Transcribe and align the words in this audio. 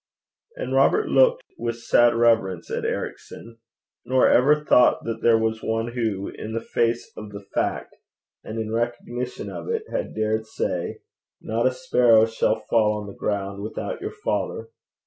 And 0.55 0.73
Robert 0.73 1.09
looked 1.09 1.43
with 1.59 1.77
sad 1.77 2.15
reverence 2.15 2.71
at 2.71 2.85
Ericson, 2.85 3.59
nor 4.03 4.27
ever 4.27 4.65
thought 4.65 5.03
that 5.03 5.21
there 5.21 5.37
was 5.37 5.61
one 5.61 5.89
who, 5.93 6.29
in 6.29 6.53
the 6.53 6.59
face 6.73 7.11
of 7.15 7.29
the 7.29 7.45
fact, 7.53 7.95
and 8.43 8.57
in 8.57 8.73
recognition 8.73 9.51
of 9.51 9.69
it, 9.69 9.83
had 9.91 10.15
dared 10.15 10.47
say, 10.47 11.01
'Not 11.39 11.67
a 11.67 11.71
sparrow 11.71 12.25
shall 12.25 12.61
fall 12.67 12.93
on 12.99 13.05
the 13.05 13.13
ground 13.13 13.61
without 13.61 14.01
your 14.01 14.09
Father.' 14.25 14.69